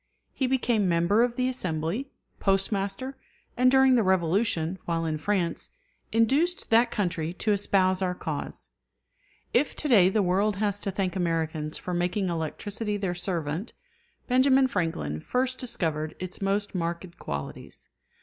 He 0.33 0.47
became 0.47 0.89
member 0.89 1.21
of 1.21 1.35
the 1.35 1.47
Assembly, 1.47 2.09
Postmaster, 2.39 3.15
and 3.55 3.69
during 3.69 3.93
the 3.93 4.01
Revolution, 4.01 4.79
while 4.85 5.05
in 5.05 5.19
France, 5.19 5.69
induced 6.11 6.71
that 6.71 6.89
country 6.89 7.33
to 7.33 7.51
espouse 7.51 8.01
our 8.01 8.15
cause. 8.15 8.71
If 9.53 9.75
to 9.75 9.87
day 9.87 10.09
the 10.09 10.23
world 10.23 10.55
has 10.55 10.79
to 10.79 10.89
thank 10.89 11.15
Americans 11.15 11.77
for 11.77 11.93
making 11.93 12.29
electricity 12.29 12.97
their 12.97 13.13
servant, 13.13 13.73
Benjamin 14.27 14.65
Franklin 14.67 15.19
first 15.19 15.59
discovered 15.59 16.15
its 16.17 16.41
most 16.41 16.73
marked 16.73 17.19
qualities. 17.19 17.87